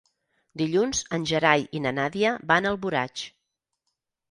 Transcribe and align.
Dilluns 0.61 1.01
en 1.17 1.27
Gerai 1.33 1.67
i 1.79 1.83
na 1.85 1.93
Nàdia 1.99 2.33
van 2.55 2.69
a 2.71 2.75
Alboraig. 2.77 3.29